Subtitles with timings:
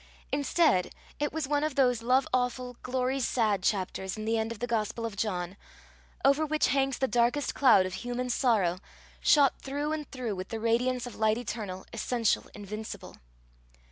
[0.31, 4.57] Instead, it was one of those love awful, glory sad chapters in the end of
[4.57, 5.55] the Gospel of John,
[6.25, 8.79] over which hangs the darkest cloud of human sorrow,
[9.19, 13.17] shot through and through with the radiance of light eternal, essential, invincible.